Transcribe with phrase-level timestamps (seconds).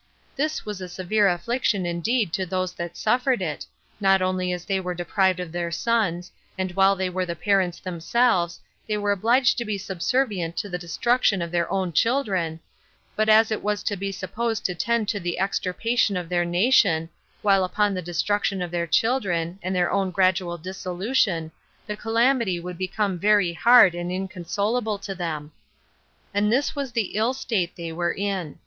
[0.35, 3.67] This was a severe affliction indeed to those that suffered it,
[3.99, 7.79] not only as they were deprived of their sons, and while they were the parents
[7.79, 12.59] themselves, they were obliged to be subservient to the destruction of their own children,
[13.15, 17.07] but as it was to be supposed to tend to the extirpation of their nation,
[17.43, 21.51] while upon the destruction of their children, and their own gradual dissolution,
[21.85, 25.51] the calamity would become very hard and inconsolable to them.
[26.33, 28.57] And this was the ill state they were in.